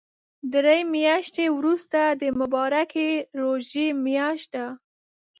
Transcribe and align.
دري 0.53 0.79
مياشتی 0.93 1.45
ورسته 1.57 2.01
د 2.21 2.23
مبارکی 2.39 3.09
ژوری 3.39 3.87
مياشت 4.05 4.47
ده 4.55 4.65